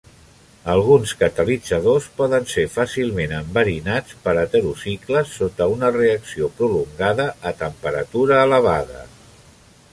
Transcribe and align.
Alguns 0.75 1.11
catalitzadors 1.17 2.07
poden 2.21 2.47
ser 2.53 2.63
fàcilment 2.77 3.35
enverinats 3.41 4.17
per 4.25 4.35
heterocicles 4.45 5.37
sota 5.41 5.67
una 5.77 5.95
reacció 5.99 6.51
prolongada 6.63 7.31
a 7.51 7.57
temperatura 7.65 8.41
elevada. 8.49 9.07